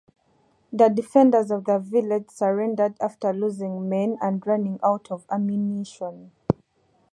[0.73, 6.31] The defenders of the village surrendered after losing men and running out of ammunition.